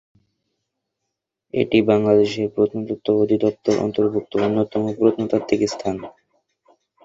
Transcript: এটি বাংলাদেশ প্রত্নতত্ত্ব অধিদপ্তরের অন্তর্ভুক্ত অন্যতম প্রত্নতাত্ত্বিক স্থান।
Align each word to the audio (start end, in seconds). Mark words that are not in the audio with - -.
এটি 1.53 1.77
বাংলাদেশ 1.89 2.31
প্রত্নতত্ত্ব 2.55 3.07
অধিদপ্তরের 3.21 3.81
অন্তর্ভুক্ত 3.85 4.31
অন্যতম 4.45 4.83
প্রত্নতাত্ত্বিক 4.97 5.61
স্থান। 5.67 5.95